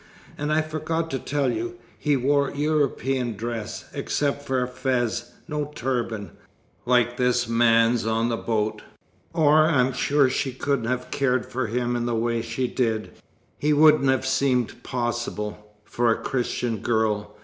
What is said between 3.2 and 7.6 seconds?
dress, except for a fez no turban, like this